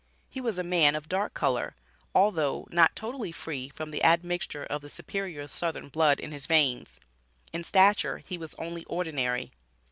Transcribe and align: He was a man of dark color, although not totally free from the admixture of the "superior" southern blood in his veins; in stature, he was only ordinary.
He 0.31 0.41
was 0.41 0.57
a 0.57 0.63
man 0.63 0.95
of 0.95 1.07
dark 1.07 1.35
color, 1.35 1.75
although 2.15 2.67
not 2.71 2.95
totally 2.95 3.31
free 3.31 3.69
from 3.69 3.91
the 3.91 4.03
admixture 4.03 4.63
of 4.65 4.81
the 4.81 4.89
"superior" 4.89 5.47
southern 5.47 5.89
blood 5.89 6.19
in 6.19 6.31
his 6.31 6.47
veins; 6.47 6.99
in 7.53 7.63
stature, 7.63 8.23
he 8.25 8.39
was 8.39 8.55
only 8.55 8.83
ordinary. 8.85 9.51